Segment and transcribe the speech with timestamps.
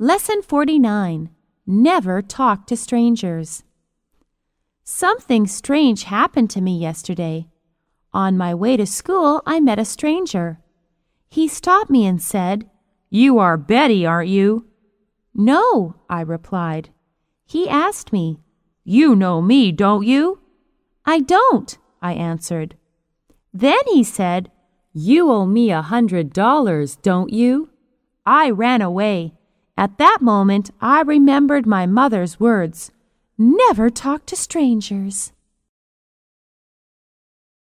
[0.00, 1.28] Lesson 49
[1.66, 3.64] Never Talk to Strangers.
[4.84, 7.48] Something strange happened to me yesterday.
[8.12, 10.60] On my way to school, I met a stranger.
[11.28, 12.70] He stopped me and said,
[13.10, 14.68] You are Betty, aren't you?
[15.34, 16.90] No, I replied.
[17.44, 18.38] He asked me,
[18.84, 20.38] You know me, don't you?
[21.06, 22.76] I don't, I answered.
[23.52, 24.52] Then he said,
[24.92, 27.70] You owe me a hundred dollars, don't you?
[28.24, 29.34] I ran away.
[29.78, 32.90] At that moment, I remembered my mother's words
[33.38, 35.30] Never talk to strangers.